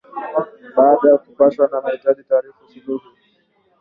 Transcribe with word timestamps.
Baada 0.77 1.09
ya 1.09 1.17
kuapishwa 1.17 1.69
na 1.71 1.81
kuhutubia 1.81 2.13
taifa 2.15 2.41
Rais 2.41 2.55
Suluhu 2.73 3.05